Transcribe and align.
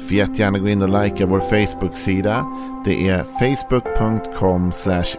Får 0.00 0.16
jättegärna 0.16 0.58
gå 0.58 0.68
in 0.68 0.82
och 0.82 1.02
likea 1.02 1.26
vår 1.26 1.40
Facebook-sida. 1.40 2.46
Det 2.84 3.08
är 3.08 3.22
facebook.com 3.22 4.72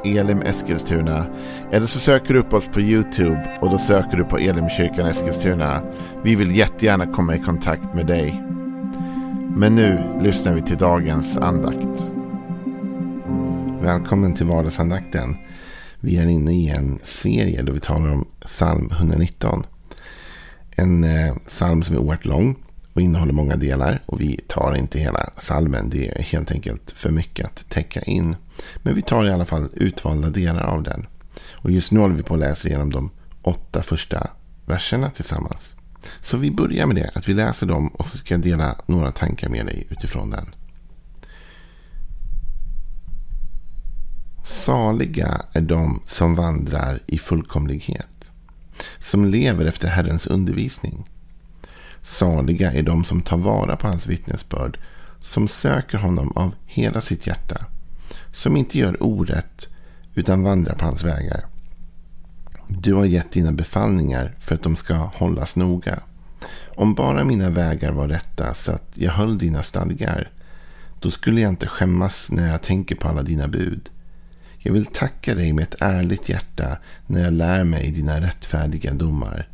elimeskilstuna. 0.03 1.25
Eller 1.71 1.87
så 1.87 1.99
söker 1.99 2.33
du 2.33 2.39
upp 2.39 2.53
oss 2.53 2.65
på 2.65 2.81
YouTube 2.81 3.57
och 3.61 3.69
då 3.69 3.77
söker 3.77 4.17
du 4.17 4.23
på 4.23 4.37
Elimkyrkan 4.37 5.07
Eskilstuna. 5.07 5.81
Vi 6.23 6.35
vill 6.35 6.55
jättegärna 6.55 7.07
komma 7.07 7.35
i 7.35 7.39
kontakt 7.39 7.93
med 7.93 8.07
dig. 8.07 8.43
Men 9.55 9.75
nu 9.75 9.99
lyssnar 10.21 10.53
vi 10.53 10.61
till 10.61 10.77
dagens 10.77 11.37
andakt. 11.37 12.05
Välkommen 13.81 14.33
till 14.33 14.45
vardagsandakten. 14.45 15.37
Vi 15.99 16.17
är 16.17 16.29
inne 16.29 16.53
i 16.53 16.69
en 16.69 16.99
serie 17.03 17.61
då 17.61 17.71
vi 17.71 17.79
talar 17.79 18.11
om 18.11 18.25
psalm 18.45 18.89
119. 18.91 19.65
En 20.71 21.03
eh, 21.03 21.35
psalm 21.35 21.83
som 21.83 21.95
är 21.95 21.99
oerhört 21.99 22.25
lång 22.25 22.55
och 23.01 23.05
innehåller 23.05 23.33
många 23.33 23.55
delar. 23.55 24.01
Och 24.05 24.21
vi 24.21 24.39
tar 24.47 24.75
inte 24.75 24.99
hela 24.99 25.29
salmen. 25.37 25.89
Det 25.89 26.09
är 26.09 26.21
helt 26.21 26.51
enkelt 26.51 26.91
för 26.91 27.09
mycket 27.09 27.45
att 27.45 27.69
täcka 27.69 28.01
in. 28.01 28.35
Men 28.77 28.95
vi 28.95 29.01
tar 29.01 29.25
i 29.25 29.31
alla 29.31 29.45
fall 29.45 29.69
utvalda 29.73 30.29
delar 30.29 30.63
av 30.63 30.83
den. 30.83 31.07
Och 31.51 31.71
just 31.71 31.91
nu 31.91 31.99
håller 31.99 32.15
vi 32.15 32.23
på 32.23 32.33
att 32.33 32.39
läsa 32.39 32.67
igenom 32.67 32.91
de 32.91 33.09
åtta 33.41 33.81
första 33.81 34.29
verserna 34.65 35.09
tillsammans. 35.09 35.73
Så 36.21 36.37
vi 36.37 36.51
börjar 36.51 36.85
med 36.85 36.95
det, 36.95 37.11
att 37.15 37.29
vi 37.29 37.33
läser 37.33 37.67
dem 37.67 37.87
och 37.87 38.07
så 38.07 38.17
ska 38.17 38.33
jag 38.33 38.41
dela 38.41 38.75
några 38.85 39.11
tankar 39.11 39.49
med 39.49 39.65
dig 39.65 39.87
utifrån 39.89 40.29
den. 40.29 40.45
Saliga 44.45 45.41
är 45.53 45.61
de 45.61 46.01
som 46.05 46.35
vandrar 46.35 46.99
i 47.07 47.17
fullkomlighet, 47.17 48.31
som 48.99 49.25
lever 49.25 49.65
efter 49.65 49.87
Herrens 49.87 50.27
undervisning. 50.27 51.05
Saliga 52.03 52.73
är 52.73 52.83
de 52.83 53.03
som 53.03 53.21
tar 53.21 53.37
vara 53.37 53.75
på 53.75 53.87
hans 53.87 54.07
vittnesbörd, 54.07 54.79
som 55.23 55.47
söker 55.47 55.97
honom 55.97 56.31
av 56.35 56.55
hela 56.65 57.01
sitt 57.01 57.27
hjärta, 57.27 57.65
som 58.31 58.57
inte 58.57 58.79
gör 58.79 59.03
orätt 59.03 59.69
utan 60.15 60.43
vandrar 60.43 60.75
på 60.75 60.85
hans 60.85 61.03
vägar. 61.03 61.45
Du 62.67 62.93
har 62.93 63.05
gett 63.05 63.31
dina 63.31 63.51
befallningar 63.51 64.35
för 64.39 64.55
att 64.55 64.63
de 64.63 64.75
ska 64.75 64.93
hållas 64.93 65.55
noga. 65.55 65.99
Om 66.75 66.93
bara 66.93 67.23
mina 67.23 67.49
vägar 67.49 67.91
var 67.91 68.07
rätta 68.07 68.53
så 68.53 68.71
att 68.71 68.91
jag 68.93 69.11
höll 69.11 69.37
dina 69.37 69.63
stadgar, 69.63 70.31
då 70.99 71.11
skulle 71.11 71.41
jag 71.41 71.49
inte 71.49 71.67
skämmas 71.67 72.31
när 72.31 72.51
jag 72.51 72.61
tänker 72.61 72.95
på 72.95 73.07
alla 73.07 73.21
dina 73.21 73.47
bud. 73.47 73.89
Jag 74.57 74.73
vill 74.73 74.85
tacka 74.85 75.35
dig 75.35 75.53
med 75.53 75.63
ett 75.63 75.81
ärligt 75.81 76.29
hjärta 76.29 76.77
när 77.07 77.23
jag 77.23 77.33
lär 77.33 77.63
mig 77.63 77.91
dina 77.91 78.21
rättfärdiga 78.21 78.93
domar. 78.93 79.47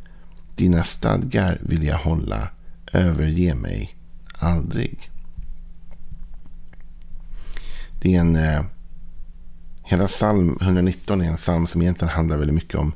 Dina 0.58 0.82
stadgar 0.82 1.58
vill 1.62 1.84
jag 1.84 1.98
hålla. 1.98 2.48
Överge 2.92 3.54
mig 3.54 3.96
aldrig. 4.32 5.10
Det 8.00 8.14
är 8.14 8.20
en... 8.20 8.36
Eh, 8.36 8.64
hela 9.82 10.06
psalm 10.06 10.58
119 10.60 11.20
är 11.20 11.24
en 11.24 11.36
psalm 11.36 11.66
som 11.66 11.82
egentligen 11.82 12.14
handlar 12.14 12.36
väldigt 12.36 12.54
mycket 12.54 12.74
om 12.74 12.92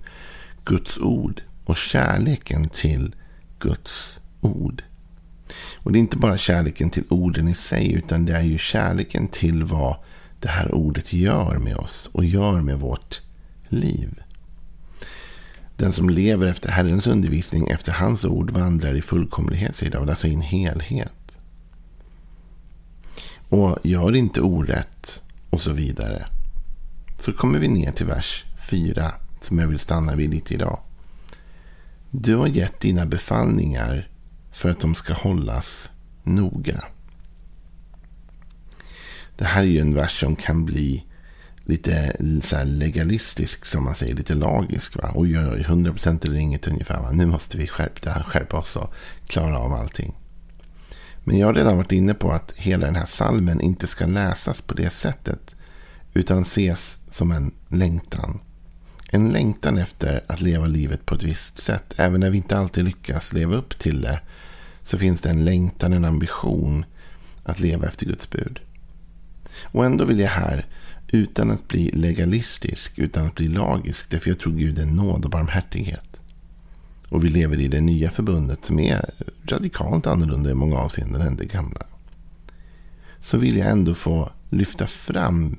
Guds 0.65 0.99
ord 0.99 1.43
och 1.65 1.77
kärleken 1.77 2.69
till 2.69 3.15
Guds 3.59 4.19
ord. 4.41 4.83
Och 5.75 5.93
det 5.93 5.99
är 5.99 6.01
inte 6.01 6.17
bara 6.17 6.39
kärleken 6.39 6.91
till 6.91 7.05
orden 7.09 7.49
i 7.49 7.55
sig 7.55 7.93
utan 7.93 8.25
det 8.25 8.37
är 8.37 8.43
ju 8.43 8.59
kärleken 8.59 9.29
till 9.29 9.65
vad 9.65 9.97
det 10.41 10.49
här 10.49 10.75
ordet 10.75 11.13
gör 11.13 11.59
med 11.59 11.77
oss 11.77 12.11
och 12.13 12.25
gör 12.25 12.61
med 12.61 12.79
vårt 12.79 13.21
liv. 13.69 14.23
Den 15.83 15.93
som 15.93 16.11
lever 16.11 16.47
efter 16.47 16.71
Herrens 16.71 17.07
undervisning, 17.07 17.69
efter 17.69 17.93
hans 17.93 18.25
ord, 18.25 18.51
vandrar 18.51 18.95
i 18.95 19.03
fullkomlighet, 19.03 19.77
säger 19.77 19.93
David. 19.93 20.11
Alltså 20.11 20.27
i 20.27 20.35
en 20.35 20.41
helhet. 20.41 21.39
Och 23.49 23.79
gör 23.83 24.17
inte 24.17 24.41
orätt 24.41 25.23
och 25.51 25.61
så 25.61 25.73
vidare. 25.73 26.27
Så 27.21 27.33
kommer 27.33 27.59
vi 27.59 27.69
ner 27.69 27.93
till 27.93 28.07
vers 28.07 28.45
4, 28.71 29.13
som 29.41 29.59
jag 29.59 29.69
vill 29.69 29.79
stanna 29.79 30.15
vid 30.15 30.31
lite 30.31 30.55
idag. 30.55 30.79
Du 32.11 32.37
har 32.37 32.47
gett 32.47 32.81
dina 32.81 33.07
befallningar 33.07 34.09
för 34.53 34.71
att 34.71 34.81
de 34.81 34.95
ska 34.95 35.13
hållas 35.13 35.91
noga. 36.23 36.85
Det 39.37 39.45
här 39.45 39.63
är 39.63 39.67
ju 39.67 39.79
en 39.79 39.95
vers 39.95 40.21
som 40.21 40.37
kan 40.37 40.65
bli 40.65 41.05
lite 41.73 42.17
så 42.43 42.65
legalistisk 42.65 43.67
som 43.67 43.85
man 43.85 43.95
säger, 43.95 44.15
lite 44.15 44.35
lagisk. 44.35 44.97
Va? 44.97 45.13
Oj, 45.15 45.39
oj, 45.39 45.47
oj, 45.53 45.65
100% 45.69 46.27
eller 46.27 46.39
inget 46.39 46.69
ungefär. 46.69 47.01
Va? 47.01 47.11
Nu 47.13 47.27
måste 47.27 47.59
vi 47.59 47.67
skärpa, 47.67 48.23
skärpa 48.23 48.57
oss 48.57 48.77
och 48.77 48.95
klara 49.27 49.59
av 49.59 49.73
allting. 49.73 50.15
Men 51.25 51.39
jag 51.39 51.47
har 51.47 51.55
redan 51.55 51.77
varit 51.77 51.93
inne 51.93 52.15
på 52.15 52.33
att 52.33 52.53
hela 52.57 52.87
den 52.87 52.97
här 52.97 53.05
salmen 53.05 53.61
inte 53.61 53.87
ska 53.87 54.07
läsas 54.07 54.61
på 54.61 54.75
det 54.75 54.91
sättet. 54.91 55.55
Utan 56.15 56.43
ses 56.43 56.99
som 57.11 57.33
en 57.33 57.53
längtan. 57.69 58.41
En 59.11 59.29
längtan 59.29 59.79
efter 59.79 60.25
att 60.27 60.41
leva 60.41 60.67
livet 60.67 61.07
på 61.07 61.15
ett 61.15 61.25
visst 61.25 61.59
sätt. 61.59 61.95
Även 61.97 62.21
när 62.21 62.31
vi 62.31 62.37
inte 62.37 62.59
alltid 62.59 62.85
lyckas 62.85 63.33
leva 63.33 63.55
upp 63.55 63.79
till 63.79 64.01
det. 64.01 64.21
Så 64.83 64.99
finns 64.99 65.23
det 65.23 65.31
en 65.31 65.45
längtan, 65.45 65.93
en 65.93 66.05
ambition 66.05 66.85
att 67.45 67.61
leva 67.61 67.87
efter 67.87 68.07
Guds 68.07 68.31
bud. 68.31 68.61
Och 69.63 69.85
ändå 69.85 70.05
vill 70.05 70.21
jag 70.21 70.29
här 70.29 70.67
utan 71.13 71.51
att 71.51 71.69
bli 71.69 71.91
legalistisk, 71.91 72.99
utan 72.99 73.27
att 73.27 73.35
bli 73.35 73.49
lagisk. 73.49 74.11
Därför 74.11 74.31
jag 74.31 74.39
tror 74.39 74.53
Gud 74.53 74.79
är 74.79 74.87
nåd 74.87 75.25
och 75.25 75.31
barmhärtighet. 75.31 76.21
Och 77.09 77.25
vi 77.25 77.29
lever 77.29 77.61
i 77.61 77.69
det 77.69 77.81
nya 77.81 78.11
förbundet 78.11 78.65
som 78.65 78.79
är 78.79 79.11
radikalt 79.45 80.07
annorlunda 80.07 80.51
i 80.51 80.55
många 80.55 80.79
avseenden 80.79 81.23
än 81.23 81.37
det 81.37 81.45
gamla. 81.45 81.83
Så 83.21 83.39
vill 83.39 83.57
jag 83.57 83.71
ändå 83.71 83.95
få 83.95 84.31
lyfta 84.51 84.87
fram 84.87 85.57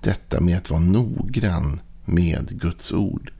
detta 0.00 0.40
med 0.40 0.56
att 0.56 0.70
vara 0.70 0.80
noggrann 0.80 1.80
med 2.04 2.60
Guds 2.60 2.92
ord. 2.92 3.32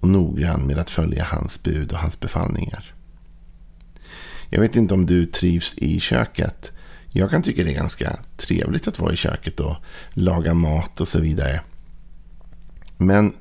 Och 0.00 0.08
noggrann 0.08 0.66
med 0.66 0.78
att 0.78 0.90
följa 0.90 1.24
hans 1.24 1.62
bud 1.62 1.92
och 1.92 1.98
hans 1.98 2.20
befallningar. 2.20 2.94
Jag 4.50 4.60
vet 4.60 4.76
inte 4.76 4.94
om 4.94 5.06
du 5.06 5.26
trivs 5.26 5.74
i 5.76 6.00
köket. 6.00 6.72
Jag 7.16 7.30
kan 7.30 7.42
tycka 7.42 7.64
det 7.64 7.70
är 7.70 7.74
ganska 7.74 8.16
trevligt 8.36 8.88
att 8.88 8.98
vara 8.98 9.12
i 9.12 9.16
köket 9.16 9.60
och 9.60 9.76
laga 10.10 10.54
mat 10.54 11.00
och 11.00 11.08
så 11.08 11.20
vidare. 11.20 11.60
Men 12.96 13.34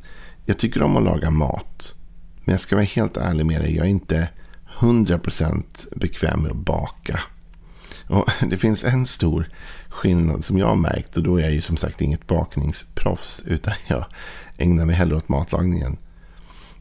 jag 0.46 0.58
tycker 0.58 0.84
om 0.84 0.98
att 0.98 1.04
laga 1.04 1.30
mat. 1.30 1.96
Men 2.46 2.54
jag 2.54 2.60
ska 2.60 2.76
vara 2.76 2.86
helt 2.86 3.18
ärlig 3.18 3.46
med 3.46 3.62
dig. 3.62 3.76
Jag 3.76 3.86
är 3.86 3.90
inte 3.90 4.30
100% 4.80 5.64
bekväm 5.96 6.42
med 6.42 6.52
att 6.52 6.58
baka. 6.58 7.20
Och 8.08 8.30
det 8.50 8.58
finns 8.58 8.84
en 8.84 9.06
stor 9.06 9.50
skillnad 9.90 10.46
som 10.46 10.58
jag 10.58 10.68
har 10.68 10.76
märkt. 10.76 11.18
Och 11.18 11.24
då 11.24 11.38
är 11.38 11.42
jag 11.42 11.54
ju 11.54 11.62
som 11.62 11.78
sagt 11.78 12.02
inget 12.02 12.28
bakningsproffs. 12.28 13.44
Utan 13.46 13.74
jag 13.88 14.06
ägnar 14.58 14.86
mig 14.86 14.96
hellre 14.96 15.16
åt 15.16 15.30
matlagningen. 15.30 15.98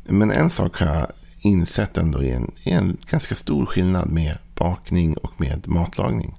Men 0.04 0.30
en 0.30 0.50
sak 0.50 0.76
har 0.78 0.86
jag 0.96 1.06
insett 1.40 1.98
ändå 1.98 2.22
är 2.22 2.36
en, 2.36 2.52
är 2.64 2.76
en 2.76 2.96
ganska 3.10 3.34
stor 3.34 3.66
skillnad 3.66 4.08
med 4.08 4.38
bakning 4.54 5.16
och 5.16 5.40
med 5.40 5.68
matlagning. 5.68 6.36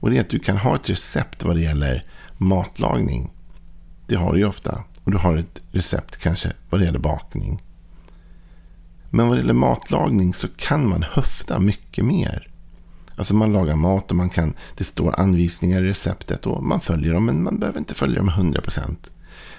Och 0.00 0.10
det 0.10 0.16
är 0.16 0.20
att 0.20 0.30
du 0.30 0.38
kan 0.38 0.56
ha 0.56 0.76
ett 0.76 0.90
recept 0.90 1.44
vad 1.44 1.56
det 1.56 1.62
gäller 1.62 2.04
matlagning. 2.36 3.30
Det 4.06 4.16
har 4.16 4.32
du 4.32 4.38
ju 4.38 4.46
ofta. 4.46 4.84
Och 5.04 5.10
du 5.10 5.18
har 5.18 5.36
ett 5.36 5.62
recept 5.70 6.18
kanske 6.18 6.52
vad 6.70 6.80
det 6.80 6.84
gäller 6.84 6.98
bakning. 6.98 7.62
Men 9.10 9.28
vad 9.28 9.36
det 9.36 9.40
gäller 9.40 9.54
matlagning 9.54 10.34
så 10.34 10.48
kan 10.56 10.88
man 10.88 11.02
höfta 11.02 11.58
mycket 11.58 12.04
mer. 12.04 12.48
Alltså 13.16 13.34
man 13.34 13.52
lagar 13.52 13.76
mat 13.76 14.10
och 14.10 14.16
man 14.16 14.30
kan, 14.30 14.54
det 14.76 14.84
står 14.84 15.20
anvisningar 15.20 15.82
i 15.82 15.88
receptet 15.88 16.46
och 16.46 16.64
man 16.64 16.80
följer 16.80 17.12
dem 17.12 17.26
men 17.26 17.42
man 17.42 17.58
behöver 17.58 17.78
inte 17.78 17.94
följa 17.94 18.18
dem 18.18 18.30
100%. 18.30 18.96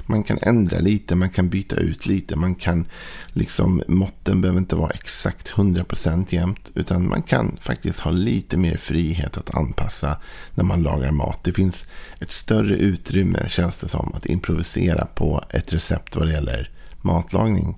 Man 0.09 0.23
kan 0.23 0.39
ändra 0.41 0.79
lite, 0.79 1.15
man 1.15 1.29
kan 1.29 1.49
byta 1.49 1.75
ut 1.75 2.05
lite. 2.05 2.35
Man 2.35 2.55
kan 2.55 2.85
liksom, 3.27 3.83
måtten 3.87 4.41
behöver 4.41 4.59
inte 4.59 4.75
vara 4.75 4.89
exakt 4.89 5.51
100% 5.51 6.25
jämt. 6.29 6.71
Utan 6.75 7.09
man 7.09 7.21
kan 7.21 7.57
faktiskt 7.61 7.99
ha 7.99 8.11
lite 8.11 8.57
mer 8.57 8.77
frihet 8.77 9.37
att 9.37 9.55
anpassa 9.55 10.17
när 10.55 10.63
man 10.63 10.83
lagar 10.83 11.11
mat. 11.11 11.43
Det 11.43 11.53
finns 11.53 11.85
ett 12.19 12.31
större 12.31 12.75
utrymme, 12.75 13.49
känns 13.49 13.77
det 13.77 13.87
som, 13.87 14.13
att 14.13 14.25
improvisera 14.25 15.05
på 15.05 15.43
ett 15.49 15.73
recept 15.73 16.15
vad 16.15 16.27
det 16.27 16.33
gäller 16.33 16.71
matlagning. 17.01 17.77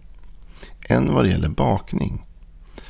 Än 0.81 1.13
vad 1.13 1.25
det 1.25 1.29
gäller 1.29 1.49
bakning. 1.49 2.25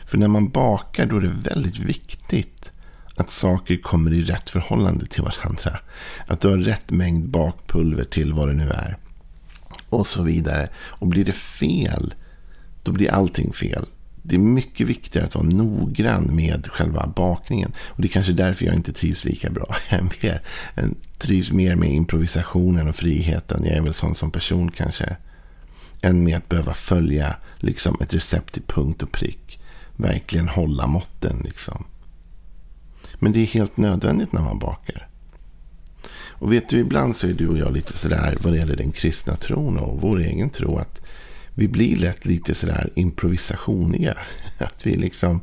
För 0.06 0.18
när 0.18 0.28
man 0.28 0.50
bakar 0.50 1.06
då 1.06 1.18
är 1.18 1.22
det 1.22 1.50
väldigt 1.50 1.80
viktigt 1.80 2.72
att 3.16 3.32
saker 3.32 3.78
kommer 3.78 4.14
i 4.14 4.22
rätt 4.22 4.50
förhållande 4.50 5.06
till 5.06 5.24
varandra. 5.24 5.80
Att 6.28 6.42
du 6.42 6.48
har 6.48 6.58
rätt 6.58 6.92
mängd 6.92 7.30
bakpulver 7.30 8.04
till 8.04 8.34
vad 8.34 8.48
det 8.48 8.54
nu 8.54 8.70
är 8.70 8.98
och 9.90 10.08
så 10.08 10.24
vidare. 10.24 10.70
Och 10.76 11.08
blir 11.08 11.26
det 11.26 11.32
fel, 11.32 12.14
då 12.84 12.92
blir 12.92 13.12
allting 13.12 13.54
fel. 13.54 13.86
Det 14.24 14.36
är 14.36 14.40
mycket 14.40 14.88
viktigare 14.88 15.28
att 15.28 15.36
vara 15.36 15.46
noggrann 15.46 16.36
med 16.36 16.68
själva 16.68 17.14
bakningen. 17.16 17.72
Och 17.80 18.02
det 18.02 18.08
är 18.08 18.10
kanske 18.10 18.34
därför 18.34 18.66
jag 18.66 18.76
inte 18.76 18.94
trivs 18.94 19.26
lika 19.26 19.50
bra. 19.50 19.76
Jag, 19.90 20.04
mer, 20.04 20.42
jag 20.76 20.90
trivs 21.18 21.52
mer 21.52 21.76
med 21.76 21.92
improvisationen 21.92 22.90
och 22.90 22.96
friheten. 22.96 23.66
Jag 23.66 23.78
är 23.78 23.82
väl 23.82 23.94
sån 23.94 24.16
som 24.16 24.32
person 24.32 24.72
kanske. 24.72 25.16
Än 26.02 26.24
med 26.24 26.38
att 26.38 26.50
behöva 26.50 26.74
följa 26.74 27.36
liksom, 27.58 27.98
ett 28.02 28.14
recept 28.14 28.54
till 28.54 28.64
punkt 28.64 29.04
och 29.04 29.12
prick. 29.12 29.60
Verkligen 29.96 30.50
hålla 30.50 30.88
måtten. 30.88 31.42
Liksom. 31.46 31.86
Men 33.16 33.32
det 33.32 33.40
är 33.40 33.46
helt 33.46 33.78
nödvändigt 33.78 34.34
när 34.34 34.42
man 34.42 34.60
bakar. 34.60 35.08
Och 36.40 36.54
vet 36.54 36.70
du, 36.70 36.80
ibland 36.80 37.16
så 37.16 37.28
är 37.28 37.34
du 37.34 37.48
och 37.48 37.58
jag 37.58 37.74
lite 37.74 37.94
sådär 37.94 38.38
vad 38.42 38.54
det 38.54 38.60
gäller 38.60 38.76
den 38.76 38.92
kristna 38.92 39.36
tron 39.36 39.78
och 39.78 40.02
vår 40.02 40.20
egen 40.20 40.50
tro. 40.50 40.78
Att 40.78 41.02
vi 41.54 41.68
blir 41.68 41.96
lätt 41.96 42.26
lite 42.26 42.56
sådär 42.56 42.90
improvisationiga. 42.96 44.18
Att 44.58 44.86
vi 44.86 44.96
liksom, 44.96 45.42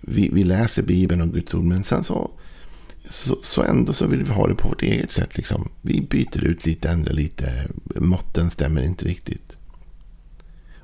vi, 0.00 0.28
vi 0.32 0.44
läser 0.44 0.82
Bibeln 0.82 1.20
och 1.20 1.28
Guds 1.28 1.54
ord, 1.54 1.64
men 1.64 1.84
sen 1.84 2.04
så, 2.04 2.30
så, 3.08 3.38
så, 3.42 3.62
ändå 3.62 3.92
så 3.92 4.06
vill 4.06 4.24
vi 4.24 4.32
ha 4.32 4.46
det 4.46 4.54
på 4.54 4.68
vårt 4.68 4.82
eget 4.82 5.12
sätt. 5.12 5.36
Liksom. 5.36 5.68
Vi 5.82 6.00
byter 6.00 6.44
ut 6.44 6.66
lite, 6.66 6.88
ändrar 6.88 7.12
lite, 7.12 7.68
måtten 7.94 8.50
stämmer 8.50 8.82
inte 8.82 9.04
riktigt. 9.04 9.58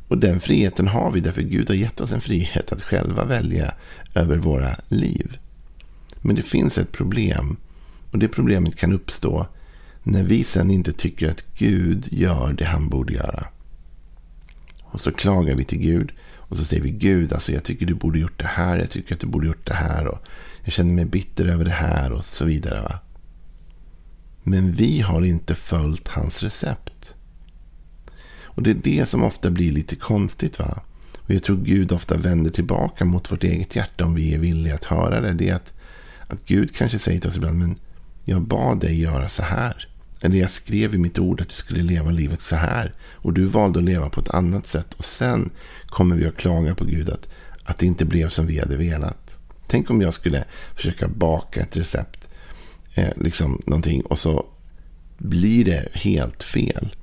Och 0.09 0.19
den 0.19 0.41
friheten 0.41 0.89
har 0.89 1.11
vi 1.11 1.21
därför 1.21 1.43
Gud 1.43 1.69
har 1.69 1.77
gett 1.77 2.01
oss 2.01 2.13
en 2.13 2.21
frihet 2.21 2.73
att 2.73 2.83
själva 2.83 3.25
välja 3.25 3.75
över 4.15 4.37
våra 4.37 4.77
liv. 4.89 5.39
Men 6.21 6.37
det 6.37 6.43
finns 6.43 6.79
ett 6.79 6.93
problem 6.93 7.57
och 8.15 8.21
det 8.21 8.29
problemet 8.29 8.77
kan 8.77 8.93
uppstå 8.93 9.47
när 10.03 10.23
vi 10.25 10.45
sen 10.45 10.71
inte 10.71 10.93
tycker 10.93 11.31
att 11.31 11.45
Gud 11.59 12.09
gör 12.11 12.53
det 12.53 12.65
han 12.65 12.89
borde 12.89 13.13
göra. 13.13 13.47
Och 14.83 15.01
så 15.01 15.13
klagar 15.13 15.55
vi 15.55 15.65
till 15.65 15.79
Gud. 15.79 16.13
Och 16.33 16.57
så 16.57 16.65
säger 16.65 16.83
vi 16.83 16.91
Gud, 16.91 17.33
alltså 17.33 17.53
jag 17.53 17.65
tycker 17.65 17.87
du 17.87 17.95
borde 17.95 18.19
gjort 18.19 18.39
det 18.39 18.47
här. 18.47 18.79
Jag 18.79 18.91
tycker 18.91 19.15
att 19.15 19.21
du 19.21 19.27
borde 19.27 19.47
gjort 19.47 19.67
det 19.67 19.75
här. 19.75 20.07
Och 20.07 20.19
jag 20.65 20.73
känner 20.73 20.93
mig 20.93 21.05
bitter 21.05 21.47
över 21.47 21.65
det 21.65 21.71
här 21.71 22.13
och 22.13 22.25
så 22.25 22.45
vidare. 22.45 22.83
Va? 22.83 22.99
Men 24.43 24.73
vi 24.73 25.01
har 25.01 25.25
inte 25.25 25.55
följt 25.55 26.09
hans 26.09 26.43
recept. 26.43 27.15
Och 28.43 28.63
det 28.63 28.71
är 28.71 28.81
det 28.83 29.09
som 29.09 29.23
ofta 29.23 29.51
blir 29.51 29.73
lite 29.73 29.97
konstigt. 29.97 30.59
va? 30.59 30.83
Och 31.17 31.31
jag 31.31 31.43
tror 31.43 31.57
Gud 31.57 31.93
ofta 31.93 32.17
vänder 32.17 32.51
tillbaka 32.51 33.05
mot 33.05 33.33
vårt 33.33 33.45
eget 33.45 33.77
hjärta 33.77 34.05
om 34.05 34.15
vi 34.15 34.35
är 34.35 34.39
villiga 34.39 34.75
att 34.75 34.85
höra 34.85 35.21
det. 35.21 35.33
Det 35.33 35.49
är 35.49 35.55
att, 35.55 35.73
att 36.27 36.45
Gud 36.47 36.77
kanske 36.77 36.99
säger 36.99 37.21
till 37.21 37.29
oss 37.29 37.37
ibland, 37.37 37.59
men 37.59 37.77
jag 38.25 38.43
bad 38.43 38.81
dig 38.81 39.01
göra 39.01 39.29
så 39.29 39.43
här. 39.43 39.89
Eller 40.21 40.39
jag 40.39 40.51
skrev 40.51 40.95
i 40.95 40.99
mitt 40.99 41.19
ord 41.19 41.41
att 41.41 41.49
du 41.49 41.55
skulle 41.55 41.83
leva 41.83 42.11
livet 42.11 42.41
så 42.41 42.57
här. 42.57 42.95
Och 43.01 43.33
du 43.33 43.45
valde 43.45 43.79
att 43.79 43.85
leva 43.85 44.09
på 44.09 44.21
ett 44.21 44.31
annat 44.31 44.67
sätt. 44.67 44.95
Och 44.95 45.05
sen 45.05 45.51
kommer 45.87 46.17
vi 46.17 46.27
att 46.27 46.37
klaga 46.37 46.75
på 46.75 46.85
Gud 46.85 47.11
att, 47.11 47.29
att 47.65 47.79
det 47.79 47.87
inte 47.87 48.05
blev 48.05 48.29
som 48.29 48.47
vi 48.47 48.59
hade 48.59 48.77
velat. 48.77 49.39
Tänk 49.67 49.91
om 49.91 50.01
jag 50.01 50.15
skulle 50.15 50.45
försöka 50.77 51.09
baka 51.09 51.61
ett 51.61 51.77
recept. 51.77 52.29
Eh, 52.95 53.11
liksom 53.17 53.63
någonting. 53.67 54.03
Och 54.03 54.19
så 54.19 54.47
blir 55.19 55.65
det 55.65 55.89
helt 55.93 56.43
fel. 56.43 56.97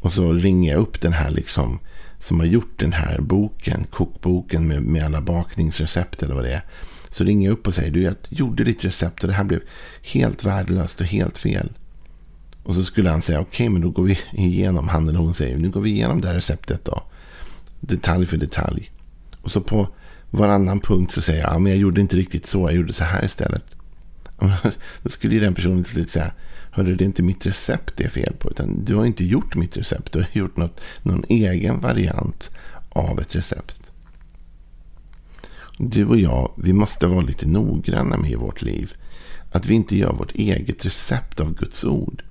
Och 0.00 0.12
så 0.12 0.32
ringer 0.32 0.72
jag 0.72 0.80
upp 0.80 1.00
den 1.00 1.12
här 1.12 1.30
liksom. 1.30 1.78
Som 2.18 2.40
har 2.40 2.46
gjort 2.46 2.78
den 2.78 2.92
här 2.92 3.20
boken. 3.20 3.86
Kokboken 3.90 4.68
med, 4.68 4.82
med 4.82 5.04
alla 5.04 5.20
bakningsrecept 5.20 6.22
eller 6.22 6.34
vad 6.34 6.44
det 6.44 6.52
är. 6.52 6.62
Så 7.12 7.24
ringer 7.24 7.48
jag 7.48 7.52
upp 7.52 7.66
och 7.66 7.74
säger 7.74 7.90
du 7.90 8.02
jag 8.02 8.14
gjorde 8.28 8.64
ditt 8.64 8.84
recept 8.84 9.22
och 9.24 9.28
det 9.28 9.34
här 9.34 9.44
blev 9.44 9.60
helt 10.02 10.44
värdelöst 10.44 11.00
och 11.00 11.06
helt 11.06 11.38
fel. 11.38 11.68
Och 12.62 12.74
så 12.74 12.84
skulle 12.84 13.10
han 13.10 13.22
säga 13.22 13.40
okej 13.40 13.48
okay, 13.48 13.68
men 13.68 13.82
då 13.82 13.90
går 13.90 14.02
vi 14.02 14.18
igenom, 14.32 14.88
han 14.88 15.08
eller 15.08 15.18
hon 15.18 15.34
säger 15.34 15.56
nu 15.56 15.70
går 15.70 15.80
vi 15.80 15.90
igenom 15.90 16.20
det 16.20 16.28
här 16.28 16.34
receptet 16.34 16.84
då. 16.84 17.02
Detalj 17.80 18.26
för 18.26 18.36
detalj. 18.36 18.90
Och 19.42 19.50
så 19.50 19.60
på 19.60 19.88
varannan 20.30 20.80
punkt 20.80 21.12
så 21.12 21.22
säger 21.22 21.40
jag 21.40 21.52
ja, 21.52 21.58
men 21.58 21.72
jag 21.72 21.78
gjorde 21.78 22.00
inte 22.00 22.16
riktigt 22.16 22.46
så, 22.46 22.60
jag 22.60 22.74
gjorde 22.74 22.92
så 22.92 23.04
här 23.04 23.24
istället. 23.24 23.76
Då 25.02 25.10
skulle 25.10 25.34
ju 25.34 25.40
den 25.40 25.54
personen 25.54 25.84
till 25.84 25.92
slut 25.92 26.10
säga 26.10 26.32
Hörru, 26.70 26.96
det 26.96 27.04
är 27.04 27.06
inte 27.06 27.22
mitt 27.22 27.46
recept 27.46 27.96
det 27.96 28.04
är 28.04 28.08
fel 28.08 28.34
på. 28.38 28.50
Utan 28.50 28.84
du 28.84 28.94
har 28.94 29.06
inte 29.06 29.24
gjort 29.24 29.54
mitt 29.54 29.76
recept. 29.76 30.12
Du 30.12 30.18
har 30.18 30.28
gjort 30.32 30.56
något, 30.56 30.80
någon 31.02 31.24
egen 31.28 31.80
variant 31.80 32.50
av 32.88 33.20
ett 33.20 33.36
recept. 33.36 33.91
Du 35.84 36.06
och 36.06 36.18
jag, 36.18 36.52
vi 36.56 36.72
måste 36.72 37.06
vara 37.06 37.20
lite 37.20 37.46
noggranna 37.46 38.16
med 38.16 38.30
i 38.30 38.34
vårt 38.34 38.62
liv. 38.62 38.92
Att 39.52 39.66
vi 39.66 39.74
inte 39.74 39.96
gör 39.96 40.12
vårt 40.12 40.34
eget 40.34 40.86
recept 40.86 41.40
av 41.40 41.54
Guds 41.54 41.84
ord. 41.84 42.22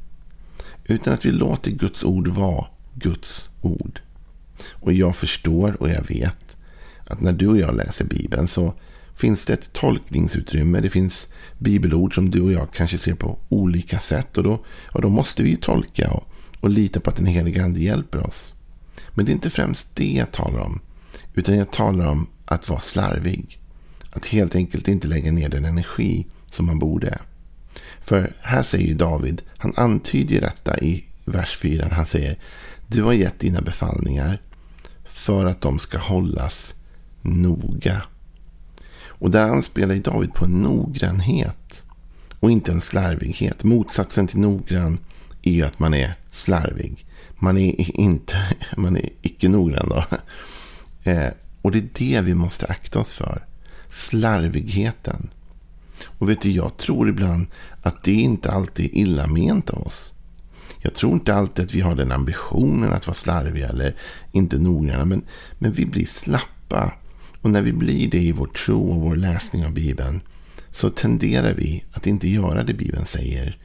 Utan 0.86 1.13
att 1.13 1.25
vi 1.25 1.31
låter 1.31 1.71
Guds 1.71 2.03
ord 2.03 2.27
vara 2.27 2.65
Guds 2.94 3.50
ord. 3.62 4.01
Och 4.69 4.94
jag 4.94 5.15
förstår 5.15 5.81
och 5.81 5.89
jag 5.89 6.07
vet 6.07 6.57
att 7.06 7.21
när 7.21 7.33
du 7.33 7.48
och 7.48 7.57
jag 7.57 7.75
läser 7.75 8.06
Bibeln 8.06 8.48
så 8.48 8.74
finns 9.15 9.45
det 9.45 9.54
ett 9.54 9.74
tolkningsutrymme. 9.74 10.80
Det 10.80 10.89
finns 10.89 11.27
bibelord 11.57 12.15
som 12.15 12.30
du 12.30 12.42
och 12.42 12.51
jag 12.51 12.74
kanske 12.74 12.97
ser 12.97 13.15
på 13.15 13.39
olika 13.50 14.00
sätt. 14.00 14.38
Och 14.38 14.44
då, 14.44 14.65
och 14.92 15.01
då 15.01 15.09
måste 15.09 15.44
vi 15.44 15.50
ju 15.50 15.56
tolka 15.56 16.12
och, 16.12 16.24
och 16.59 16.69
lita 16.69 17.00
på 17.00 17.09
att 17.09 17.15
den 17.15 17.25
heliga 17.25 17.63
ande 17.63 17.80
hjälper 17.80 18.27
oss. 18.27 18.54
Men 19.09 19.25
det 19.25 19.31
är 19.31 19.33
inte 19.33 19.50
främst 19.50 19.95
det 19.95 20.12
jag 20.12 20.31
talar 20.31 20.59
om. 20.59 20.80
Utan 21.33 21.57
jag 21.57 21.71
talar 21.71 22.06
om 22.06 22.27
att 22.51 22.69
vara 22.69 22.80
slarvig. 22.80 23.59
Att 24.12 24.25
helt 24.25 24.56
enkelt 24.56 24.88
inte 24.88 25.07
lägga 25.07 25.31
ner 25.31 25.50
den 25.50 25.65
energi 25.65 26.27
som 26.45 26.65
man 26.65 26.80
borde. 26.80 27.19
För 28.01 28.33
här 28.42 28.63
säger 28.63 28.88
ju 28.88 28.94
David, 28.94 29.42
han 29.57 29.74
antyder 29.75 30.42
detta 30.42 30.80
i 30.80 31.06
vers 31.25 31.57
4. 31.57 31.88
Han 31.92 32.06
säger, 32.06 32.38
du 32.88 33.03
har 33.03 33.13
gett 33.13 33.39
dina 33.39 33.62
befallningar 33.62 34.42
för 35.03 35.45
att 35.45 35.62
de 35.62 35.80
ska 35.80 35.98
hållas 35.98 36.74
noga. 37.21 38.01
Och 39.06 39.31
där 39.31 39.50
anspelar 39.50 39.95
David 39.95 40.33
på 40.33 40.45
en 40.45 40.62
noggrannhet 40.62 41.83
och 42.39 42.51
inte 42.51 42.71
en 42.71 42.81
slarvighet. 42.81 43.63
Motsatsen 43.63 44.27
till 44.27 44.39
noggrann 44.39 45.00
är 45.42 45.51
ju 45.51 45.63
att 45.63 45.80
man 45.80 45.94
är 45.94 46.15
slarvig. 46.31 47.06
Man 47.36 47.57
är 47.57 48.00
inte, 48.00 48.38
man 48.77 48.97
är 48.97 49.09
icke 49.21 49.50
noggrann 49.50 49.89
då. 49.89 50.04
Eh, 51.04 51.30
och 51.61 51.71
det 51.71 51.77
är 51.77 51.89
det 51.93 52.21
vi 52.21 52.33
måste 52.33 52.65
akta 52.65 52.99
oss 52.99 53.13
för. 53.13 53.45
Slarvigheten. 53.87 55.29
Och 56.05 56.29
vet 56.29 56.41
du, 56.41 56.51
jag 56.51 56.77
tror 56.77 57.09
ibland 57.09 57.47
att 57.81 58.03
det 58.03 58.13
inte 58.13 58.51
alltid 58.51 58.85
är 58.85 58.97
illa 58.97 59.27
ment 59.27 59.69
av 59.69 59.87
oss. 59.87 60.13
Jag 60.81 60.93
tror 60.93 61.13
inte 61.13 61.35
alltid 61.35 61.65
att 61.65 61.73
vi 61.73 61.81
har 61.81 61.95
den 61.95 62.11
ambitionen 62.11 62.94
att 62.94 63.07
vara 63.07 63.15
slarviga 63.15 63.69
eller 63.69 63.95
inte 64.31 64.57
noggranna. 64.57 65.06
Men, 65.06 65.23
men 65.59 65.71
vi 65.71 65.85
blir 65.85 66.06
slappa. 66.06 66.94
Och 67.41 67.49
när 67.49 67.61
vi 67.61 67.73
blir 67.73 68.09
det 68.09 68.19
i 68.19 68.31
vår 68.31 68.47
tro 68.47 68.91
och 68.91 69.01
vår 69.01 69.15
läsning 69.15 69.65
av 69.65 69.73
Bibeln 69.73 70.21
så 70.69 70.89
tenderar 70.89 71.53
vi 71.53 71.83
att 71.91 72.07
inte 72.07 72.30
göra 72.30 72.63
det 72.63 72.73
Bibeln 72.73 73.06
säger. 73.06 73.57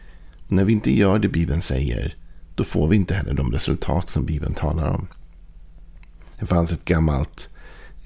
Och 0.46 0.52
när 0.52 0.64
vi 0.64 0.72
inte 0.72 0.96
gör 0.96 1.18
det 1.18 1.28
Bibeln 1.28 1.62
säger 1.62 2.14
då 2.54 2.64
får 2.64 2.88
vi 2.88 2.96
inte 2.96 3.14
heller 3.14 3.34
de 3.34 3.52
resultat 3.52 4.10
som 4.10 4.24
Bibeln 4.24 4.54
talar 4.54 4.88
om. 4.88 5.06
Det 6.38 6.46
fanns 6.46 6.72
ett 6.72 6.84
gammalt 6.84 7.50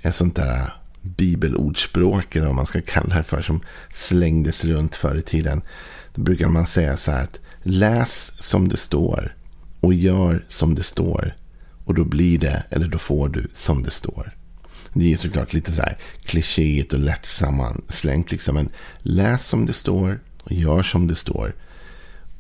ett 0.02 0.16
sånt 0.16 0.37
där 0.37 0.73
bibelordspråk, 1.02 2.37
eller 2.37 2.47
vad 2.47 2.54
man 2.54 2.66
ska 2.66 2.80
kalla 2.80 3.16
det 3.16 3.23
för, 3.23 3.42
som 3.42 3.61
slängdes 3.92 4.64
runt 4.64 4.97
förr 4.97 5.14
i 5.14 5.23
tiden. 5.23 5.62
Då 6.14 6.23
brukar 6.23 6.49
man 6.49 6.66
säga 6.66 6.97
så 6.97 7.11
här 7.11 7.23
att 7.23 7.40
läs 7.62 8.33
som 8.38 8.69
det 8.69 8.76
står 8.76 9.35
och 9.80 9.95
gör 9.95 10.45
som 10.49 10.75
det 10.75 10.83
står. 10.83 11.35
Och 11.85 11.95
då 11.95 12.04
blir 12.04 12.38
det, 12.38 12.64
eller 12.71 12.88
då 12.88 12.99
får 12.99 13.28
du, 13.28 13.49
som 13.54 13.83
det 13.83 13.90
står. 13.90 14.35
Det 14.92 15.04
är 15.04 15.09
ju 15.09 15.16
såklart 15.16 15.52
lite 15.52 15.73
så 15.73 15.83
här 15.83 15.97
klichéigt 16.25 16.92
och 16.92 17.00
lätt 17.00 17.26
sammanslängt. 17.26 18.30
Liksom. 18.30 18.54
Men 18.54 18.71
läs 18.99 19.49
som 19.49 19.66
det 19.66 19.73
står 19.73 20.21
och 20.42 20.52
gör 20.52 20.83
som 20.83 21.09
det 21.09 21.14
står. 21.14 21.54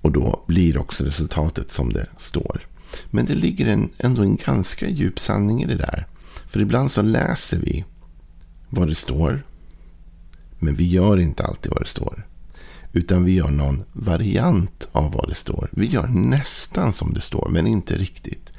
Och 0.00 0.12
då 0.12 0.44
blir 0.46 0.78
också 0.78 1.04
resultatet 1.04 1.72
som 1.72 1.92
det 1.92 2.06
står. 2.16 2.60
Men 3.10 3.26
det 3.26 3.34
ligger 3.34 3.66
en, 3.66 3.90
ändå 3.98 4.22
en 4.22 4.36
ganska 4.36 4.88
djup 4.88 5.20
sanning 5.20 5.62
i 5.62 5.66
det 5.66 5.76
där. 5.76 6.06
För 6.50 6.60
ibland 6.60 6.92
så 6.92 7.02
läser 7.02 7.56
vi 7.56 7.84
vad 8.68 8.88
det 8.88 8.94
står. 8.94 9.42
Men 10.58 10.74
vi 10.74 10.88
gör 10.88 11.20
inte 11.20 11.44
alltid 11.44 11.72
vad 11.72 11.82
det 11.82 11.88
står. 11.88 12.26
Utan 12.92 13.24
vi 13.24 13.32
gör 13.32 13.50
någon 13.50 13.82
variant 13.92 14.88
av 14.92 15.12
vad 15.12 15.28
det 15.28 15.34
står. 15.34 15.68
Vi 15.72 15.86
gör 15.86 16.06
nästan 16.06 16.92
som 16.92 17.14
det 17.14 17.20
står, 17.20 17.48
men 17.48 17.66
inte 17.66 17.96
riktigt. 17.96 18.52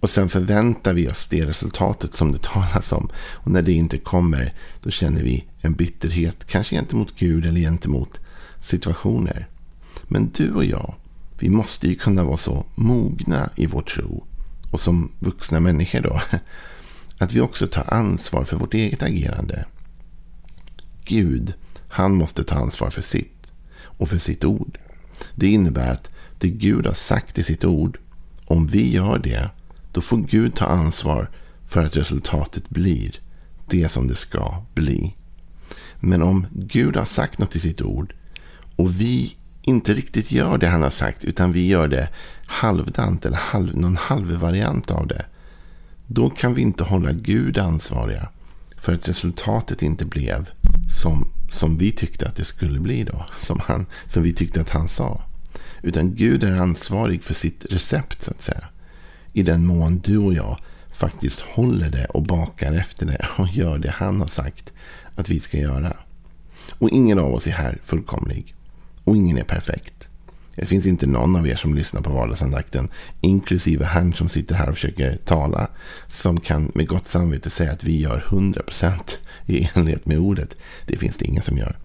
Och 0.00 0.10
sen 0.10 0.28
förväntar 0.28 0.92
vi 0.92 1.08
oss 1.08 1.28
det 1.28 1.46
resultatet 1.46 2.14
som 2.14 2.32
det 2.32 2.42
talas 2.42 2.92
om. 2.92 3.08
Och 3.16 3.50
när 3.50 3.62
det 3.62 3.72
inte 3.72 3.98
kommer, 3.98 4.54
då 4.82 4.90
känner 4.90 5.22
vi 5.22 5.44
en 5.60 5.72
bitterhet. 5.72 6.46
Kanske 6.46 6.76
gentemot 6.76 7.18
Gud 7.18 7.44
eller 7.44 7.60
gentemot 7.60 8.20
situationer. 8.60 9.48
Men 10.02 10.30
du 10.36 10.52
och 10.52 10.64
jag, 10.64 10.94
vi 11.38 11.48
måste 11.48 11.88
ju 11.88 11.94
kunna 11.94 12.24
vara 12.24 12.36
så 12.36 12.64
mogna 12.74 13.50
i 13.56 13.66
vår 13.66 13.82
tro. 13.82 14.24
Och 14.70 14.80
som 14.80 15.10
vuxna 15.18 15.60
människor 15.60 16.00
då. 16.00 16.20
Att 17.22 17.32
vi 17.32 17.40
också 17.40 17.66
tar 17.66 17.94
ansvar 17.94 18.44
för 18.44 18.56
vårt 18.56 18.74
eget 18.74 19.02
agerande. 19.02 19.64
Gud, 21.04 21.54
han 21.88 22.14
måste 22.14 22.44
ta 22.44 22.54
ansvar 22.54 22.90
för 22.90 23.02
sitt 23.02 23.52
och 23.80 24.08
för 24.08 24.18
sitt 24.18 24.44
ord. 24.44 24.78
Det 25.34 25.46
innebär 25.46 25.90
att 25.92 26.10
det 26.38 26.48
Gud 26.48 26.86
har 26.86 26.92
sagt 26.92 27.38
i 27.38 27.42
sitt 27.42 27.64
ord, 27.64 27.98
om 28.44 28.66
vi 28.66 28.92
gör 28.92 29.18
det, 29.18 29.50
då 29.92 30.00
får 30.00 30.16
Gud 30.16 30.54
ta 30.54 30.64
ansvar 30.64 31.30
för 31.68 31.84
att 31.84 31.96
resultatet 31.96 32.68
blir 32.68 33.20
det 33.66 33.88
som 33.88 34.08
det 34.08 34.16
ska 34.16 34.62
bli. 34.74 35.14
Men 36.00 36.22
om 36.22 36.46
Gud 36.52 36.96
har 36.96 37.04
sagt 37.04 37.38
något 37.38 37.56
i 37.56 37.60
sitt 37.60 37.82
ord 37.82 38.14
och 38.76 39.00
vi 39.00 39.36
inte 39.62 39.94
riktigt 39.94 40.32
gör 40.32 40.58
det 40.58 40.68
han 40.68 40.82
har 40.82 40.90
sagt 40.90 41.24
utan 41.24 41.52
vi 41.52 41.66
gör 41.66 41.88
det 41.88 42.08
halvdant 42.46 43.26
eller 43.26 43.36
halv, 43.36 43.76
någon 43.76 43.96
halvvariant 43.96 44.90
av 44.90 45.06
det. 45.06 45.24
Då 46.14 46.30
kan 46.30 46.54
vi 46.54 46.62
inte 46.62 46.84
hålla 46.84 47.12
Gud 47.12 47.58
ansvariga 47.58 48.28
för 48.76 48.92
att 48.94 49.08
resultatet 49.08 49.82
inte 49.82 50.04
blev 50.04 50.50
som, 51.02 51.28
som 51.50 51.78
vi 51.78 51.92
tyckte 51.92 52.28
att 52.28 52.36
det 52.36 52.44
skulle 52.44 52.80
bli 52.80 53.04
då. 53.04 53.26
Som, 53.40 53.60
han, 53.60 53.86
som 54.08 54.22
vi 54.22 54.32
tyckte 54.32 54.60
att 54.60 54.70
han 54.70 54.88
sa. 54.88 55.22
Utan 55.82 56.14
Gud 56.14 56.44
är 56.44 56.60
ansvarig 56.60 57.22
för 57.22 57.34
sitt 57.34 57.66
recept 57.70 58.22
så 58.22 58.30
att 58.30 58.42
säga. 58.42 58.64
I 59.32 59.42
den 59.42 59.66
mån 59.66 59.98
du 59.98 60.18
och 60.18 60.34
jag 60.34 60.58
faktiskt 60.92 61.40
håller 61.40 61.90
det 61.90 62.04
och 62.04 62.22
bakar 62.22 62.72
efter 62.72 63.06
det 63.06 63.26
och 63.36 63.48
gör 63.48 63.78
det 63.78 63.90
han 63.90 64.20
har 64.20 64.28
sagt 64.28 64.72
att 65.14 65.28
vi 65.28 65.40
ska 65.40 65.58
göra. 65.58 65.96
Och 66.70 66.90
ingen 66.90 67.18
av 67.18 67.34
oss 67.34 67.46
är 67.46 67.50
här 67.50 67.78
fullkomlig. 67.84 68.54
Och 69.04 69.16
ingen 69.16 69.38
är 69.38 69.44
perfekt. 69.44 70.08
Det 70.54 70.66
finns 70.66 70.86
inte 70.86 71.06
någon 71.06 71.36
av 71.36 71.48
er 71.48 71.54
som 71.54 71.74
lyssnar 71.74 72.00
på 72.00 72.10
vardagsandakten, 72.10 72.88
inklusive 73.20 73.84
han 73.84 74.12
som 74.12 74.28
sitter 74.28 74.54
här 74.54 74.68
och 74.68 74.74
försöker 74.74 75.16
tala, 75.16 75.68
som 76.08 76.40
kan 76.40 76.72
med 76.74 76.88
gott 76.88 77.06
samvete 77.06 77.50
säga 77.50 77.72
att 77.72 77.84
vi 77.84 78.00
gör 78.00 78.24
100% 78.28 78.92
i 79.46 79.70
enlighet 79.74 80.06
med 80.06 80.18
ordet. 80.18 80.56
Det 80.86 80.96
finns 80.96 81.16
det 81.16 81.24
ingen 81.24 81.42
som 81.42 81.58
gör. 81.58 81.76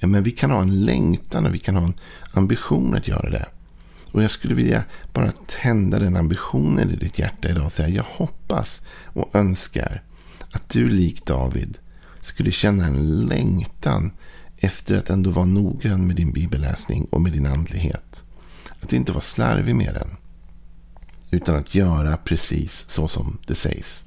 Men 0.00 0.22
vi 0.22 0.30
kan 0.30 0.50
ha 0.50 0.62
en 0.62 0.84
längtan 0.84 1.46
och 1.46 1.54
vi 1.54 1.58
kan 1.58 1.76
ha 1.76 1.84
en 1.84 1.94
ambition 2.32 2.94
att 2.94 3.08
göra 3.08 3.30
det. 3.30 3.46
Och 4.12 4.22
jag 4.22 4.30
skulle 4.30 4.54
vilja 4.54 4.84
bara 5.12 5.32
tända 5.62 5.98
den 5.98 6.16
ambitionen 6.16 6.90
i 6.90 6.96
ditt 6.96 7.18
hjärta 7.18 7.48
idag 7.48 7.64
och 7.64 7.72
säga 7.72 7.88
jag 7.88 8.04
hoppas 8.08 8.80
och 9.04 9.34
önskar 9.34 10.02
att 10.50 10.68
du 10.68 10.88
likt 10.88 11.26
David 11.26 11.78
skulle 12.20 12.50
känna 12.50 12.86
en 12.86 13.20
längtan 13.20 14.12
efter 14.62 14.96
att 14.96 15.10
ändå 15.10 15.30
vara 15.30 15.46
noggrann 15.46 16.06
med 16.06 16.16
din 16.16 16.32
bibelläsning 16.32 17.04
och 17.04 17.20
med 17.20 17.32
din 17.32 17.46
andlighet. 17.46 18.24
Att 18.80 18.92
inte 18.92 19.12
vara 19.12 19.20
slarvig 19.20 19.74
med 19.74 19.94
den. 19.94 20.16
Utan 21.30 21.56
att 21.56 21.74
göra 21.74 22.16
precis 22.16 22.84
så 22.88 23.08
som 23.08 23.38
det 23.46 23.54
sägs. 23.54 24.04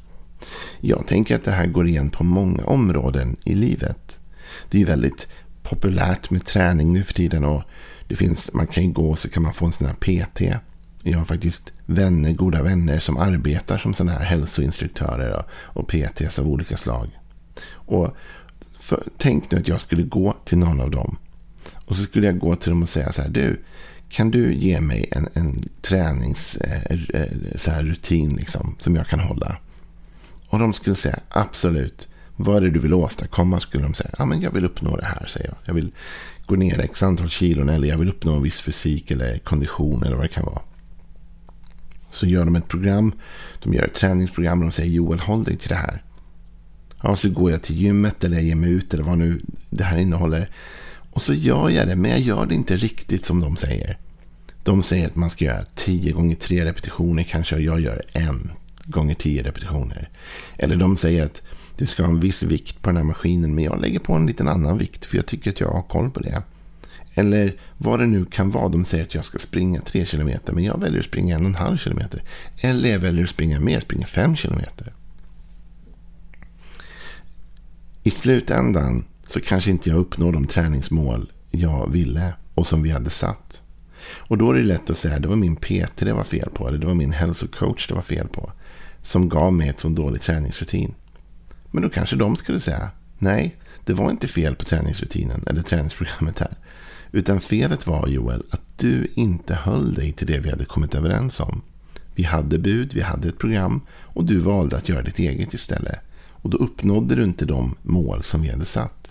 Jag 0.80 1.08
tänker 1.08 1.36
att 1.36 1.44
det 1.44 1.52
här 1.52 1.68
går 1.68 1.88
igen 1.88 2.10
på 2.10 2.24
många 2.24 2.66
områden 2.66 3.36
i 3.44 3.56
livet. 3.56 4.20
Det 4.70 4.82
är 4.82 4.86
väldigt 4.86 5.28
populärt 5.64 6.30
med 6.30 6.46
träning 6.46 6.94
nu 6.94 7.04
för 7.04 7.14
tiden. 7.14 7.46
och 7.46 7.64
det 8.08 8.16
finns, 8.16 8.54
Man 8.54 8.68
kan 8.68 8.84
ju 8.84 8.92
gå 8.92 9.16
så 9.16 9.30
kan 9.30 9.44
man 9.44 9.54
få 9.54 9.66
en 9.66 9.72
sån 9.72 9.88
här 9.88 9.94
PT. 9.94 10.42
Jag 11.04 11.18
har 11.18 11.26
faktiskt 11.26 11.74
vänner, 11.86 12.32
goda 12.32 12.64
vänner 12.64 13.00
som 13.00 13.18
arbetar 13.18 13.78
som 13.78 13.94
sådana 13.94 14.18
här 14.18 14.26
hälsoinstruktörer 14.26 15.34
och, 15.34 15.46
och 15.50 15.88
PTs 15.88 16.40
av 16.40 16.48
olika 16.48 16.78
slag. 16.78 17.20
Och 17.72 18.16
för, 18.86 19.04
tänk 19.18 19.52
nu 19.52 19.58
att 19.58 19.68
jag 19.68 19.80
skulle 19.80 20.04
gå 20.04 20.36
till 20.46 20.58
någon 20.58 20.80
av 20.80 20.92
dem. 20.92 21.18
Och 21.86 21.96
så 21.96 22.04
skulle 22.04 22.28
jag 22.28 22.40
gå 22.40 22.56
till 22.56 22.70
dem 22.70 22.84
och 22.84 22.90
säga 22.90 23.12
så 23.12 23.22
här. 23.22 23.30
Du, 23.30 23.64
kan 24.10 24.32
du 24.32 24.54
ge 24.54 24.82
mig 24.82 25.10
en, 25.12 25.30
en 25.34 25.70
träningsrutin 25.82 28.28
eh, 28.28 28.32
eh 28.32 28.38
liksom, 28.38 28.76
som 28.80 28.96
jag 28.96 29.08
kan 29.08 29.20
hålla? 29.20 29.58
Och 30.50 30.60
de 30.60 30.74
skulle 30.74 30.96
säga 30.96 31.20
absolut. 31.30 32.08
Vad 32.36 32.58
är 32.58 32.62
det 32.62 32.70
du 32.70 32.80
vill 32.80 32.94
åstadkomma? 32.94 33.60
Skulle 33.60 33.84
de 33.84 33.94
säga. 33.94 34.10
Ja, 34.18 34.26
men 34.26 34.42
jag 34.42 34.52
vill 34.52 34.66
uppnå 34.66 34.98
det 34.98 35.06
här, 35.06 35.26
säger 35.28 35.48
jag. 35.48 35.58
Jag 35.66 35.74
vill 35.74 35.92
gå 36.46 36.56
ner 36.56 36.80
x 36.80 37.04
antal 37.04 37.30
kilon 37.30 37.70
eller 37.70 37.88
jag 37.88 37.98
vill 37.98 38.10
uppnå 38.10 38.36
en 38.36 38.44
viss 38.44 38.62
fysik 38.62 39.12
eller 39.12 39.38
kondition 39.38 40.04
eller 40.04 40.16
vad 40.16 40.26
det 40.26 40.30
kan 40.30 40.46
vara. 40.46 40.62
Så 42.12 42.28
gör 42.28 42.46
de 42.46 42.56
ett 42.56 42.68
program. 42.68 43.12
De 43.64 43.74
gör 43.74 43.84
ett 43.84 43.94
träningsprogram 43.94 44.60
och 44.60 44.66
de 44.66 44.72
säger 44.72 44.92
Joel, 44.92 45.20
håll 45.20 45.44
dig 45.44 45.58
till 45.58 45.70
det 45.70 45.76
här. 45.76 46.04
Ja, 47.08 47.16
så 47.16 47.30
går 47.30 47.52
jag 47.52 47.62
till 47.62 47.76
gymmet 47.76 48.24
eller 48.24 48.38
jag 48.38 48.46
ger 48.46 48.56
mig 48.56 48.70
ut 48.70 48.94
eller 48.94 49.04
vad 49.04 49.18
nu 49.18 49.42
det 49.70 49.84
här 49.84 49.98
innehåller. 49.98 50.50
Och 51.12 51.22
så 51.22 51.34
gör 51.34 51.70
jag 51.70 51.88
det, 51.88 51.96
men 51.96 52.12
jag 52.12 52.20
gör 52.20 52.46
det 52.46 52.56
inte 52.56 52.78
riktigt 52.78 53.26
som 53.26 53.40
de 53.40 53.56
säger. 53.56 53.98
De 54.64 54.84
säger 54.84 55.06
att 55.06 55.16
man 55.16 55.30
ska 55.30 55.46
göra 55.46 55.66
10 55.76 56.12
gånger 56.12 56.36
3 56.36 56.66
repetitioner 56.66 57.24
kanske 57.24 57.56
och 57.56 57.62
jag 57.62 57.80
gör 57.80 58.02
en 58.14 58.52
gånger 58.86 59.16
10 59.16 59.44
repetitioner. 59.44 60.10
Eller 60.58 60.76
de 60.76 60.98
säger 60.98 61.26
att 61.26 61.42
du 61.78 61.86
ska 61.86 62.04
ha 62.04 62.10
en 62.10 62.20
viss 62.20 62.44
vikt 62.44 62.82
på 62.82 62.90
den 62.90 62.98
här 62.98 63.04
maskinen 63.04 63.56
men 63.56 63.64
jag 63.64 63.82
lägger 63.82 64.00
på 64.00 64.14
en 64.14 64.26
liten 64.26 64.48
annan 64.48 64.78
vikt 64.78 65.06
för 65.06 65.18
jag 65.18 65.26
tycker 65.26 65.50
att 65.50 65.60
jag 65.60 65.72
har 65.72 65.82
koll 65.82 66.10
på 66.10 66.20
det. 66.20 66.44
Eller 67.14 67.56
vad 67.78 68.00
det 68.00 68.06
nu 68.06 68.26
kan 68.26 68.52
vara. 68.52 68.70
De 68.70 68.86
säger 68.86 69.04
att 69.04 69.16
jag 69.16 69.26
ska 69.26 69.40
springa 69.40 69.82
3 69.82 70.06
km 70.06 70.30
men 70.52 70.64
jag 70.64 70.82
väljer 70.82 71.00
att 71.00 71.06
springa 71.06 71.38
1,5 71.38 71.78
km. 71.78 72.00
Eller 72.62 72.92
jag 72.92 73.00
väljer 73.00 73.24
att 73.24 73.30
springa 73.30 73.60
mer, 73.60 73.80
springa 73.80 74.06
5 74.06 74.36
km. 74.36 74.62
I 78.08 78.12
slutändan 78.12 79.06
så 79.28 79.42
kanske 79.42 79.72
inte 79.72 79.90
jag 79.90 79.98
uppnår 79.98 80.32
de 80.32 80.48
träningsmål 80.48 81.32
jag 81.52 81.92
ville 81.92 82.34
och 82.54 82.68
som 82.68 82.84
vi 82.84 82.90
hade 82.90 83.10
satt. 83.10 83.62
Och 84.08 84.38
då 84.38 84.52
är 84.52 84.56
det 84.56 84.64
lätt 84.64 84.90
att 84.90 84.98
säga 84.98 85.16
att 85.16 85.22
det 85.22 85.28
var 85.28 85.36
min 85.36 85.56
PT 85.56 85.98
det 85.98 86.14
var 86.14 86.24
fel 86.24 86.50
på. 86.54 86.68
Eller 86.68 86.78
det 86.78 86.88
var 86.88 86.94
min 86.94 87.12
hälsocoach 87.12 87.88
det 87.88 87.94
var 87.94 88.02
fel 88.02 88.28
på. 88.28 88.52
Som 89.04 89.30
gav 89.30 89.54
mig 89.54 89.70
ett 89.70 89.80
så 89.80 89.90
dålig 89.90 90.22
träningsrutin. 90.22 90.94
Men 91.72 91.84
då 91.84 91.90
kanske 91.90 92.16
de 92.16 92.36
skulle 92.36 92.60
säga 92.60 92.90
nej, 93.18 93.56
det 93.86 93.94
var 93.94 94.12
inte 94.12 94.28
fel 94.28 94.56
på 94.56 94.66
träningsrutinen 94.66 95.44
eller 95.48 95.62
träningsprogrammet 95.62 96.40
här. 96.40 96.54
Utan 97.12 97.40
felet 97.40 97.88
var 97.88 98.08
Joel 98.08 98.44
att 98.50 98.78
du 98.78 99.08
inte 99.14 99.56
höll 99.56 99.94
dig 99.94 100.12
till 100.12 100.28
det 100.28 100.40
vi 100.40 100.50
hade 100.50 100.66
kommit 100.66 100.96
överens 100.96 101.40
om. 101.40 101.62
Vi 102.16 102.24
hade 102.24 102.60
bud, 102.60 102.94
vi 102.94 103.02
hade 103.02 103.28
ett 103.28 103.40
program 103.40 103.82
och 103.90 104.26
du 104.26 104.40
valde 104.40 104.78
att 104.78 104.90
göra 104.90 105.02
ditt 105.02 105.20
eget 105.20 105.54
istället. 105.54 106.00
Och 106.46 106.52
då 106.52 106.58
uppnådde 106.58 107.16
du 107.16 107.24
inte 107.24 107.46
de 107.46 107.76
mål 107.82 108.24
som 108.24 108.42
vi 108.42 108.50
hade 108.50 108.66
satt. 108.66 109.08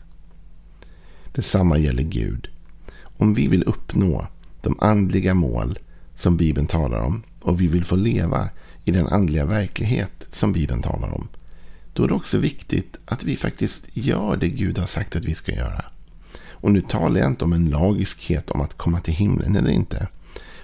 Detsamma 1.32 1.78
gäller 1.78 2.02
Gud. 2.02 2.48
Om 3.02 3.34
vi 3.34 3.46
vill 3.46 3.64
uppnå 3.64 4.26
de 4.62 4.76
andliga 4.80 5.34
mål 5.34 5.78
som 6.14 6.36
Bibeln 6.36 6.66
talar 6.66 6.98
om 6.98 7.22
och 7.40 7.60
vi 7.60 7.66
vill 7.66 7.84
få 7.84 7.96
leva 7.96 8.48
i 8.84 8.90
den 8.90 9.06
andliga 9.06 9.44
verklighet 9.44 10.28
som 10.32 10.52
Bibeln 10.52 10.82
talar 10.82 11.14
om. 11.14 11.28
Då 11.92 12.04
är 12.04 12.08
det 12.08 12.14
också 12.14 12.38
viktigt 12.38 12.98
att 13.04 13.24
vi 13.24 13.36
faktiskt 13.36 13.82
gör 13.92 14.36
det 14.36 14.48
Gud 14.48 14.78
har 14.78 14.86
sagt 14.86 15.16
att 15.16 15.24
vi 15.24 15.34
ska 15.34 15.52
göra. 15.52 15.84
Och 16.48 16.72
nu 16.72 16.80
talar 16.80 17.20
jag 17.20 17.30
inte 17.30 17.44
om 17.44 17.52
en 17.52 17.70
lagiskhet 17.70 18.50
om 18.50 18.60
att 18.60 18.76
komma 18.76 19.00
till 19.00 19.14
himlen 19.14 19.56
eller 19.56 19.70
inte. 19.70 20.08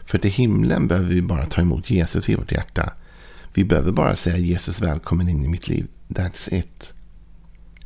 För 0.05 0.19
till 0.19 0.31
himlen 0.31 0.89
behöver 0.89 1.09
vi 1.09 1.23
bara 1.23 1.47
ta 1.47 1.61
emot 1.61 1.91
Jesus 1.91 2.29
i 2.29 2.35
vårt 2.35 2.53
hjärta. 2.53 2.93
Vi 3.55 3.65
behöver 3.65 3.93
bara 3.93 4.17
säga 4.17 4.37
Jesus 4.37 4.81
välkommen 4.81 5.29
in 5.29 5.45
i 5.45 5.49
mitt 5.49 5.69
liv. 5.69 5.87
That's 6.15 6.55
it. 6.55 6.95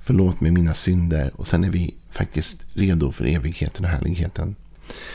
Förlåt 0.00 0.40
mig 0.40 0.50
mina 0.50 0.74
synder 0.74 1.32
och 1.34 1.46
sen 1.46 1.64
är 1.64 1.70
vi 1.70 1.94
faktiskt 2.10 2.56
redo 2.74 3.12
för 3.12 3.24
evigheten 3.24 3.84
och 3.84 3.90
härligheten. 3.90 4.56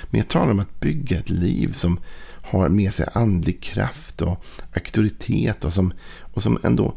Men 0.10 0.20
jag 0.20 0.28
talar 0.28 0.52
om 0.52 0.60
att 0.60 0.80
bygga 0.80 1.20
ett 1.20 1.30
liv 1.30 1.74
som 1.74 2.00
har 2.42 2.70
med 2.70 2.94
sig 2.94 3.08
andlig 3.14 3.62
kraft 3.62 4.22
och 4.22 4.44
auktoritet 4.74 5.66
och 5.66 5.74
som, 5.74 5.94
och 6.34 6.44
som 6.44 6.60
ändå 6.64 6.94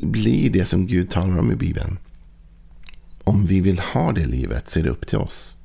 blir 0.00 0.50
det 0.50 0.64
som 0.64 0.86
Gud 0.86 1.10
talar 1.10 1.38
om 1.38 1.52
i 1.52 1.56
Bibeln. 1.56 1.98
Om 3.24 3.46
vi 3.46 3.60
vill 3.60 3.78
ha 3.78 4.12
det 4.12 4.26
livet 4.26 4.68
så 4.68 4.78
är 4.78 4.82
det 4.82 4.90
upp 4.90 5.06
till 5.06 5.18
oss 5.18 5.56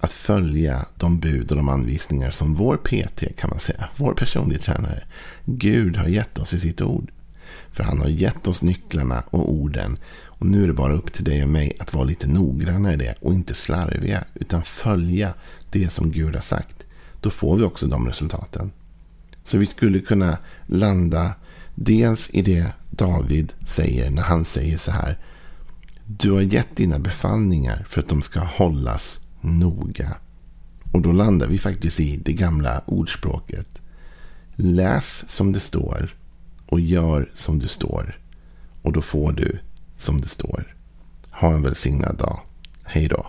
att 0.00 0.12
följa 0.12 0.86
de 0.96 1.18
bud 1.20 1.50
och 1.50 1.56
de 1.56 1.68
anvisningar 1.68 2.30
som 2.30 2.54
vår 2.54 2.76
PT 2.76 3.36
kan 3.38 3.50
man 3.50 3.60
säga, 3.60 3.88
vår 3.96 4.14
personliga 4.14 4.58
tränare, 4.58 5.02
Gud 5.44 5.96
har 5.96 6.08
gett 6.08 6.38
oss 6.38 6.54
i 6.54 6.60
sitt 6.60 6.80
ord. 6.80 7.10
För 7.78 7.84
han 7.84 8.00
har 8.00 8.08
gett 8.08 8.48
oss 8.48 8.62
nycklarna 8.62 9.22
och 9.30 9.52
orden. 9.52 9.98
Och 10.24 10.46
nu 10.46 10.62
är 10.62 10.66
det 10.66 10.72
bara 10.72 10.92
upp 10.92 11.12
till 11.12 11.24
dig 11.24 11.42
och 11.42 11.48
mig 11.48 11.76
att 11.78 11.94
vara 11.94 12.04
lite 12.04 12.26
noggranna 12.26 12.92
i 12.92 12.96
det 12.96 13.14
och 13.20 13.34
inte 13.34 13.54
slarviga. 13.54 14.24
Utan 14.34 14.62
följa 14.62 15.34
det 15.70 15.92
som 15.92 16.10
Gud 16.10 16.34
har 16.34 16.42
sagt. 16.42 16.86
Då 17.20 17.30
får 17.30 17.56
vi 17.56 17.62
också 17.62 17.86
de 17.86 18.08
resultaten. 18.08 18.70
Så 19.44 19.58
vi 19.58 19.66
skulle 19.66 20.00
kunna 20.00 20.38
landa 20.66 21.32
dels 21.74 22.30
i 22.32 22.42
det 22.42 22.66
David 22.90 23.52
säger 23.66 24.10
när 24.10 24.22
han 24.22 24.44
säger 24.44 24.76
så 24.76 24.90
här. 24.90 25.18
Du 26.06 26.30
har 26.30 26.42
gett 26.42 26.76
dina 26.76 26.98
befallningar 26.98 27.86
för 27.88 28.00
att 28.00 28.08
de 28.08 28.22
ska 28.22 28.40
hållas 28.40 29.20
noga. 29.40 30.16
Och 30.92 31.02
då 31.02 31.12
landar 31.12 31.46
vi 31.46 31.58
faktiskt 31.58 32.00
i 32.00 32.16
det 32.16 32.32
gamla 32.32 32.82
ordspråket. 32.86 33.68
Läs 34.56 35.24
som 35.28 35.52
det 35.52 35.60
står 35.60 36.17
och 36.68 36.80
gör 36.80 37.30
som 37.34 37.58
du 37.58 37.68
står. 37.68 38.18
Och 38.82 38.92
då 38.92 39.02
får 39.02 39.32
du 39.32 39.58
som 39.98 40.20
det 40.20 40.28
står. 40.28 40.76
Ha 41.30 41.54
en 41.54 41.62
välsignad 41.62 42.16
dag. 42.16 42.40
Hej 42.84 43.08
då. 43.08 43.26